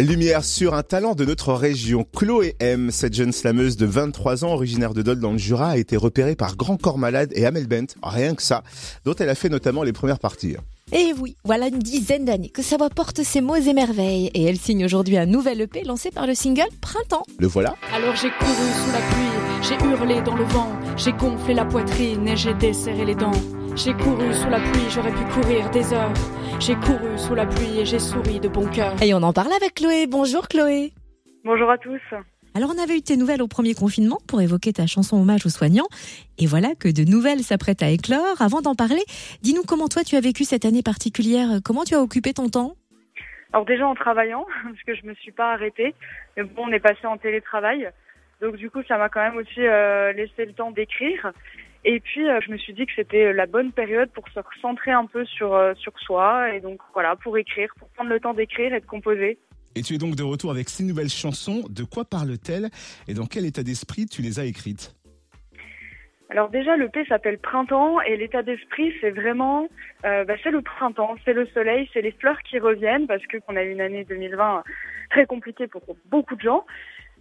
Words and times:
Lumière 0.00 0.42
sur 0.42 0.74
un 0.74 0.82
talent 0.82 1.14
de 1.14 1.24
notre 1.24 1.52
région. 1.52 2.06
Chloé 2.16 2.56
M, 2.60 2.90
cette 2.90 3.14
jeune 3.14 3.32
slameuse 3.32 3.76
de 3.76 3.84
23 3.84 4.44
ans, 4.44 4.54
originaire 4.54 4.94
de 4.94 5.02
Dole 5.02 5.20
dans 5.20 5.32
le 5.32 5.38
Jura, 5.38 5.70
a 5.70 5.76
été 5.76 5.98
repérée 5.98 6.34
par 6.34 6.56
Grand 6.56 6.78
Corps 6.78 6.96
Malade 6.96 7.30
et 7.34 7.44
Amel 7.44 7.66
Bent, 7.66 7.94
rien 8.02 8.34
que 8.34 8.42
ça, 8.42 8.62
dont 9.04 9.14
elle 9.14 9.28
a 9.28 9.34
fait 9.34 9.50
notamment 9.50 9.82
les 9.82 9.92
premières 9.92 10.18
parties. 10.18 10.56
Et 10.92 11.12
oui, 11.20 11.36
voilà 11.44 11.68
une 11.68 11.78
dizaine 11.78 12.24
d'années 12.24 12.48
que 12.48 12.62
sa 12.62 12.78
voix 12.78 12.88
porte 12.88 13.22
ses 13.22 13.42
mots 13.42 13.56
et 13.56 13.72
merveilles, 13.74 14.30
et 14.34 14.44
elle 14.44 14.58
signe 14.58 14.84
aujourd'hui 14.84 15.18
un 15.18 15.26
nouvel 15.26 15.60
EP 15.60 15.84
lancé 15.84 16.10
par 16.10 16.26
le 16.26 16.34
single 16.34 16.68
Printemps. 16.80 17.24
Le 17.38 17.46
voilà. 17.46 17.74
Alors 17.94 18.16
j'ai 18.16 18.30
couru 18.30 18.50
sous 18.50 18.92
la 18.92 18.98
pluie, 18.98 19.58
j'ai 19.62 19.86
hurlé 19.86 20.22
dans 20.22 20.36
le 20.36 20.44
vent, 20.44 20.72
j'ai 20.96 21.12
gonflé 21.12 21.54
la 21.54 21.66
poitrine 21.66 22.26
et 22.28 22.36
j'ai 22.36 22.54
desserré 22.54 23.04
les 23.04 23.14
dents. 23.14 23.30
J'ai 23.74 23.94
couru 23.94 24.34
sous 24.34 24.50
la 24.50 24.58
pluie, 24.58 24.90
j'aurais 24.90 25.12
pu 25.12 25.24
courir 25.32 25.70
des 25.70 25.94
heures. 25.94 26.12
J'ai 26.60 26.74
couru 26.74 27.16
sous 27.16 27.34
la 27.34 27.46
pluie 27.46 27.80
et 27.80 27.86
j'ai 27.86 27.98
souri 27.98 28.38
de 28.38 28.48
bon 28.48 28.66
cœur. 28.68 29.02
Et 29.02 29.14
on 29.14 29.22
en 29.22 29.32
parle 29.32 29.52
avec 29.54 29.76
Chloé. 29.76 30.06
Bonjour 30.06 30.46
Chloé. 30.46 30.92
Bonjour 31.42 31.70
à 31.70 31.78
tous. 31.78 32.00
Alors 32.54 32.70
on 32.76 32.82
avait 32.82 32.98
eu 32.98 33.02
tes 33.02 33.16
nouvelles 33.16 33.40
au 33.40 33.48
premier 33.48 33.72
confinement 33.74 34.18
pour 34.28 34.42
évoquer 34.42 34.74
ta 34.74 34.86
chanson 34.86 35.16
hommage 35.16 35.46
aux 35.46 35.48
soignants. 35.48 35.88
Et 36.38 36.46
voilà 36.46 36.74
que 36.78 36.88
de 36.88 37.10
nouvelles 37.10 37.40
s'apprêtent 37.40 37.82
à 37.82 37.88
éclore. 37.88 38.42
Avant 38.42 38.60
d'en 38.60 38.74
parler, 38.74 39.02
dis-nous 39.40 39.62
comment 39.62 39.88
toi 39.88 40.02
tu 40.04 40.16
as 40.16 40.20
vécu 40.20 40.44
cette 40.44 40.66
année 40.66 40.82
particulière. 40.82 41.60
Comment 41.64 41.84
tu 41.84 41.94
as 41.94 42.02
occupé 42.02 42.34
ton 42.34 42.50
temps? 42.50 42.74
Alors 43.54 43.64
déjà 43.64 43.86
en 43.86 43.94
travaillant, 43.94 44.44
parce 44.64 44.82
que 44.86 44.94
je 44.94 45.06
me 45.06 45.14
suis 45.14 45.32
pas 45.32 45.54
arrêtée. 45.54 45.94
Mais 46.36 46.42
bon, 46.42 46.64
on 46.66 46.72
est 46.72 46.80
passé 46.80 47.06
en 47.06 47.16
télétravail. 47.16 47.88
Donc 48.42 48.56
du 48.56 48.68
coup, 48.68 48.82
ça 48.86 48.98
m'a 48.98 49.08
quand 49.08 49.20
même 49.20 49.36
aussi 49.36 49.66
euh, 49.66 50.12
laissé 50.12 50.44
le 50.44 50.52
temps 50.52 50.72
d'écrire. 50.72 51.32
Et 51.84 51.98
puis, 51.98 52.28
euh, 52.28 52.38
je 52.44 52.52
me 52.52 52.58
suis 52.58 52.72
dit 52.72 52.86
que 52.86 52.92
c'était 52.94 53.32
la 53.32 53.46
bonne 53.46 53.72
période 53.72 54.10
pour 54.12 54.28
se 54.28 54.38
recentrer 54.38 54.92
un 54.92 55.06
peu 55.06 55.24
sur, 55.24 55.54
euh, 55.54 55.74
sur 55.74 55.98
soi. 55.98 56.54
Et 56.54 56.60
donc, 56.60 56.80
voilà, 56.92 57.16
pour 57.16 57.36
écrire, 57.36 57.72
pour 57.78 57.88
prendre 57.90 58.10
le 58.10 58.20
temps 58.20 58.34
d'écrire 58.34 58.72
et 58.72 58.80
de 58.80 58.86
composer. 58.86 59.38
Et 59.74 59.82
tu 59.82 59.94
es 59.94 59.98
donc 59.98 60.14
de 60.14 60.22
retour 60.22 60.50
avec 60.50 60.68
six 60.68 60.84
nouvelles 60.84 61.08
chansons. 61.08 61.64
De 61.68 61.82
quoi 61.82 62.04
parle-t-elle 62.04 62.68
et 63.08 63.14
dans 63.14 63.26
quel 63.26 63.46
état 63.46 63.62
d'esprit 63.62 64.06
tu 64.06 64.22
les 64.22 64.38
as 64.38 64.44
écrites? 64.44 64.94
Alors 66.32 66.48
déjà, 66.48 66.76
le 66.76 66.88
P 66.88 67.04
s'appelle 67.06 67.38
Printemps 67.38 68.00
et 68.00 68.16
l'état 68.16 68.42
d'esprit, 68.42 68.94
c'est 69.02 69.10
vraiment, 69.10 69.68
euh, 70.06 70.24
bah, 70.24 70.34
c'est 70.42 70.50
le 70.50 70.62
printemps, 70.62 71.16
c'est 71.26 71.34
le 71.34 71.46
soleil, 71.48 71.90
c'est 71.92 72.00
les 72.00 72.12
fleurs 72.12 72.40
qui 72.42 72.58
reviennent 72.58 73.06
parce 73.06 73.26
que 73.26 73.36
qu'on 73.36 73.54
a 73.54 73.62
eu 73.62 73.70
une 73.70 73.82
année 73.82 74.04
2020 74.04 74.64
très 75.10 75.26
compliquée 75.26 75.66
pour 75.66 75.82
beaucoup 76.06 76.34
de 76.34 76.40
gens 76.40 76.64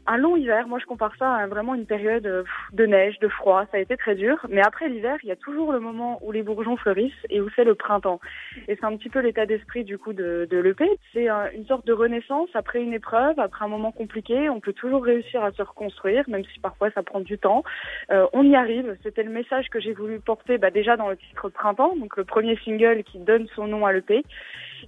un 0.08 0.18
long 0.18 0.36
hiver. 0.36 0.68
Moi, 0.68 0.80
je 0.80 0.86
compare 0.86 1.14
ça 1.18 1.36
à 1.36 1.48
vraiment 1.48 1.76
une 1.76 1.86
période 1.86 2.26
euh, 2.26 2.44
de 2.74 2.86
neige, 2.86 3.20
de 3.20 3.28
froid. 3.28 3.66
Ça 3.72 3.78
a 3.78 3.80
été 3.80 3.98
très 3.98 4.16
dur. 4.16 4.46
Mais 4.50 4.62
après 4.62 4.90
l'hiver, 4.90 5.18
il 5.24 5.30
y 5.30 5.32
a 5.32 5.36
toujours 5.36 5.72
le 5.72 5.80
moment 5.80 6.20
où 6.22 6.32
les 6.32 6.44
bourgeons 6.44 6.78
fleurissent 6.78 7.14
et 7.30 7.42
où 7.42 7.50
c'est 7.56 7.64
le 7.64 7.76
printemps. 7.76 8.20
Et 8.68 8.76
c'est 8.76 8.86
un 8.86 8.96
petit 8.98 9.10
peu 9.10 9.20
l'état 9.20 9.46
d'esprit 9.46 9.84
du 9.84 9.98
coup 9.98 10.14
de, 10.14 10.48
de 10.50 10.58
l'EP. 10.58 10.90
C'est 11.14 11.28
une 11.54 11.66
sorte 11.66 11.86
de 11.86 11.94
renaissance 11.94 12.50
après 12.54 12.82
une 12.82 12.94
épreuve, 12.94 13.40
après 13.40 13.66
un 13.66 13.68
moment 13.68 13.92
compliqué. 13.92 14.50
On 14.50 14.60
peut 14.60 14.74
toujours 14.74 15.04
réussir 15.04 15.44
à 15.44 15.52
se 15.52 15.62
reconstruire, 15.62 16.24
même 16.28 16.44
si 16.46 16.60
parfois 16.60 16.92
ça 16.92 17.04
prend 17.04 17.20
du 17.20 17.38
temps. 17.38 17.64
Euh, 18.12 18.28
on 18.34 18.44
y 18.44 18.56
arrive. 18.56 18.98
C'était 19.04 19.24
le 19.24 19.32
message 19.32 19.70
que 19.70 19.80
j'ai 19.80 19.94
voulu 19.94 20.20
porter 20.20 20.58
bah, 20.58 20.72
déjà 20.72 20.98
dans 20.98 21.10
le 21.10 21.18
titre 21.18 21.50
Printemps, 21.50 21.96
donc 21.96 22.18
le 22.18 22.24
premier 22.24 22.56
single 22.58 23.04
qui 23.04 23.20
donne 23.20 23.48
son 23.56 23.68
nom 23.68 23.86
à 23.86 23.94
l'EP. 23.94 24.24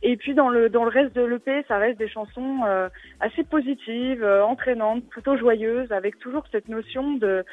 Et 0.02 0.18
puis 0.18 0.34
dans 0.34 0.50
le 0.50 0.68
reste 0.88 1.16
de 1.16 1.22
l'EP, 1.22 1.64
ça 1.68 1.78
reste 1.78 2.00
des 2.00 2.10
chansons 2.10 2.62
euh, 2.66 2.90
assez 3.20 3.44
positives, 3.44 4.24
euh, 4.24 4.44
entraînantes, 4.44 5.04
plutôt 5.10 5.38
joyeuses, 5.38 5.92
avec 5.92 6.18
toujours 6.20 6.44
cette 6.52 6.68
notion 6.68 7.14
de 7.14 7.44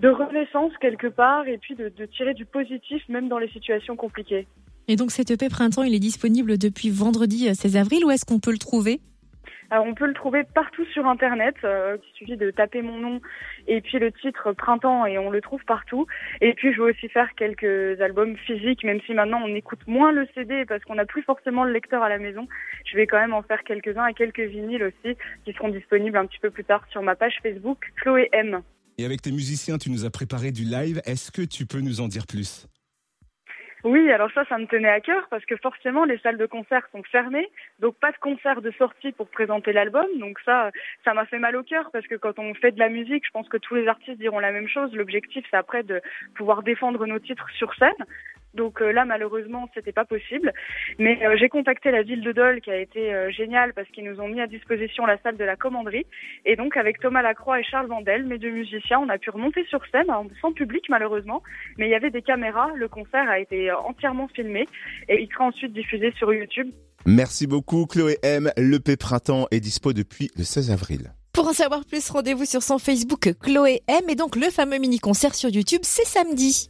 de 0.00 0.08
renaissance 0.08 0.72
quelque 0.80 1.06
part 1.06 1.46
et 1.46 1.56
puis 1.58 1.76
de, 1.76 1.88
de 1.88 2.06
tirer 2.06 2.34
du 2.34 2.44
positif 2.44 3.02
même 3.08 3.28
dans 3.28 3.38
les 3.38 3.48
situations 3.50 3.94
compliquées. 3.94 4.46
Et 4.88 4.96
donc 4.96 5.10
cet 5.10 5.30
EP 5.30 5.48
printemps, 5.48 5.82
il 5.82 5.94
est 5.94 6.00
disponible 6.00 6.58
depuis 6.58 6.90
vendredi 6.90 7.54
16 7.54 7.76
euh, 7.76 7.80
avril. 7.80 8.04
Où 8.04 8.10
est-ce 8.10 8.24
qu'on 8.24 8.40
peut 8.40 8.52
le 8.52 8.58
trouver? 8.58 9.00
Alors 9.74 9.86
on 9.88 9.94
peut 9.94 10.06
le 10.06 10.14
trouver 10.14 10.44
partout 10.44 10.84
sur 10.92 11.04
Internet. 11.04 11.56
Euh, 11.64 11.96
il 12.00 12.16
suffit 12.16 12.36
de 12.36 12.52
taper 12.52 12.80
mon 12.80 12.96
nom 12.96 13.20
et 13.66 13.80
puis 13.80 13.98
le 13.98 14.12
titre 14.12 14.52
Printemps 14.52 15.04
et 15.04 15.18
on 15.18 15.30
le 15.30 15.40
trouve 15.40 15.64
partout. 15.64 16.06
Et 16.40 16.54
puis 16.54 16.72
je 16.72 16.80
vais 16.80 16.92
aussi 16.92 17.08
faire 17.08 17.34
quelques 17.34 18.00
albums 18.00 18.36
physiques, 18.36 18.84
même 18.84 19.00
si 19.04 19.14
maintenant 19.14 19.42
on 19.44 19.52
écoute 19.52 19.80
moins 19.88 20.12
le 20.12 20.28
CD 20.32 20.64
parce 20.64 20.84
qu'on 20.84 20.94
n'a 20.94 21.06
plus 21.06 21.24
forcément 21.24 21.64
le 21.64 21.72
lecteur 21.72 22.04
à 22.04 22.08
la 22.08 22.18
maison. 22.18 22.46
Je 22.84 22.96
vais 22.96 23.08
quand 23.08 23.18
même 23.18 23.34
en 23.34 23.42
faire 23.42 23.64
quelques-uns 23.64 24.06
et 24.06 24.14
quelques 24.14 24.38
vinyles 24.38 24.84
aussi 24.84 25.16
qui 25.44 25.52
seront 25.54 25.70
disponibles 25.70 26.18
un 26.18 26.26
petit 26.26 26.38
peu 26.38 26.52
plus 26.52 26.64
tard 26.64 26.86
sur 26.90 27.02
ma 27.02 27.16
page 27.16 27.40
Facebook 27.42 27.90
Chloé 27.96 28.28
M. 28.32 28.60
Et 28.98 29.04
avec 29.04 29.22
tes 29.22 29.32
musiciens, 29.32 29.76
tu 29.76 29.90
nous 29.90 30.04
as 30.04 30.10
préparé 30.10 30.52
du 30.52 30.62
live. 30.62 31.02
Est-ce 31.04 31.32
que 31.32 31.42
tu 31.42 31.66
peux 31.66 31.80
nous 31.80 32.00
en 32.00 32.06
dire 32.06 32.28
plus? 32.28 32.68
Oui, 33.84 34.10
alors 34.10 34.30
ça, 34.32 34.46
ça 34.46 34.56
me 34.56 34.66
tenait 34.66 34.88
à 34.88 35.00
cœur 35.00 35.26
parce 35.28 35.44
que 35.44 35.56
forcément, 35.56 36.06
les 36.06 36.16
salles 36.18 36.38
de 36.38 36.46
concert 36.46 36.88
sont 36.90 37.02
fermées, 37.02 37.50
donc 37.80 37.94
pas 38.00 38.12
de 38.12 38.16
concert 38.16 38.62
de 38.62 38.70
sortie 38.70 39.12
pour 39.12 39.28
présenter 39.28 39.74
l'album. 39.74 40.06
Donc 40.18 40.38
ça, 40.46 40.70
ça 41.04 41.12
m'a 41.12 41.26
fait 41.26 41.38
mal 41.38 41.54
au 41.54 41.62
cœur 41.62 41.90
parce 41.92 42.06
que 42.06 42.14
quand 42.14 42.38
on 42.38 42.54
fait 42.54 42.72
de 42.72 42.78
la 42.78 42.88
musique, 42.88 43.26
je 43.26 43.30
pense 43.30 43.46
que 43.46 43.58
tous 43.58 43.74
les 43.74 43.86
artistes 43.86 44.18
diront 44.18 44.38
la 44.38 44.52
même 44.52 44.68
chose. 44.68 44.94
L'objectif, 44.94 45.44
c'est 45.50 45.58
après 45.58 45.82
de 45.82 46.00
pouvoir 46.34 46.62
défendre 46.62 47.04
nos 47.06 47.18
titres 47.18 47.50
sur 47.50 47.74
scène. 47.74 47.92
Donc 48.54 48.80
euh, 48.80 48.92
là, 48.92 49.04
malheureusement, 49.04 49.68
c'était 49.74 49.92
pas 49.92 50.04
possible. 50.04 50.52
Mais 50.98 51.24
euh, 51.24 51.36
j'ai 51.36 51.48
contacté 51.48 51.90
la 51.90 52.02
ville 52.02 52.22
de 52.22 52.32
Dole, 52.32 52.60
qui 52.60 52.70
a 52.70 52.78
été 52.78 53.12
euh, 53.12 53.30
géniale 53.30 53.72
parce 53.74 53.88
qu'ils 53.88 54.04
nous 54.04 54.20
ont 54.20 54.28
mis 54.28 54.40
à 54.40 54.46
disposition 54.46 55.06
la 55.06 55.18
salle 55.18 55.36
de 55.36 55.44
la 55.44 55.56
commanderie. 55.56 56.06
Et 56.44 56.56
donc, 56.56 56.76
avec 56.76 57.00
Thomas 57.00 57.22
Lacroix 57.22 57.60
et 57.60 57.64
Charles 57.64 57.88
Vandel, 57.88 58.24
mes 58.24 58.38
deux 58.38 58.50
musiciens, 58.50 59.00
on 59.00 59.08
a 59.08 59.18
pu 59.18 59.30
remonter 59.30 59.64
sur 59.66 59.84
scène, 59.86 60.10
hein, 60.10 60.24
sans 60.40 60.52
public 60.52 60.84
malheureusement, 60.88 61.42
mais 61.78 61.86
il 61.86 61.90
y 61.90 61.94
avait 61.94 62.10
des 62.10 62.22
caméras. 62.22 62.70
Le 62.74 62.88
concert 62.88 63.28
a 63.28 63.38
été 63.38 63.72
entièrement 63.72 64.28
filmé 64.28 64.66
et 65.08 65.20
il 65.20 65.28
sera 65.32 65.44
ensuite 65.44 65.72
diffusé 65.72 66.12
sur 66.16 66.32
YouTube. 66.32 66.70
Merci 67.06 67.46
beaucoup, 67.46 67.86
Chloé 67.86 68.18
M. 68.22 68.50
Le 68.56 68.78
P 68.78 68.96
Printemps 68.96 69.46
est 69.50 69.60
dispo 69.60 69.92
depuis 69.92 70.30
le 70.36 70.44
16 70.44 70.70
avril. 70.70 71.12
Pour 71.34 71.48
en 71.48 71.52
savoir 71.52 71.84
plus, 71.84 72.08
rendez-vous 72.10 72.44
sur 72.44 72.62
son 72.62 72.78
Facebook 72.78 73.34
Chloé 73.40 73.82
M 73.88 74.04
et 74.08 74.14
donc 74.14 74.36
le 74.36 74.50
fameux 74.50 74.78
mini-concert 74.78 75.34
sur 75.34 75.50
YouTube, 75.50 75.80
c'est 75.82 76.06
samedi. 76.06 76.62